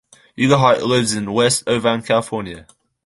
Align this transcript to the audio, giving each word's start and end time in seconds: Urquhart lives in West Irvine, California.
Urquhart 0.35 0.81
lives 0.81 1.13
in 1.13 1.31
West 1.31 1.63
Irvine, 1.67 2.01
California. 2.01 2.65